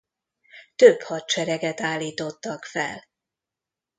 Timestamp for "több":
0.75-1.01